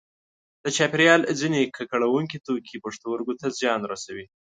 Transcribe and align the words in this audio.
د 0.63 0.65
چاپیریال 0.77 1.21
ځینې 1.41 1.61
ککړوونکي 1.77 2.37
توکي 2.45 2.77
پښتورګو 2.83 3.33
ته 3.39 3.47
زیان 3.59 3.81
رسوي. 3.93 4.25